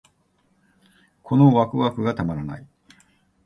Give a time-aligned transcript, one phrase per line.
[1.21, 2.67] このワクワクがたまらない